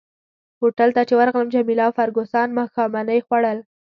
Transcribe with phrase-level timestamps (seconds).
[0.61, 3.57] هوټل ته چي ورغلم جميله او فرګوسن ماښامنۍ خوړل.